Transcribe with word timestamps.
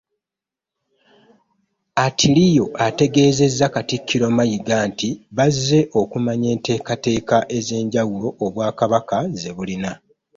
Atillio 2.05 2.65
ategeezezza 2.85 3.65
Katikkiro 3.75 4.27
Mayiga 4.37 4.77
nti 4.89 5.09
bazze 5.37 5.79
okumanya 5.99 6.47
enteekateeka 6.55 7.37
ez'enjawulo 7.57 8.29
Obwakabaka 8.45 9.17
ze 9.39 9.51
bulina 9.57 9.91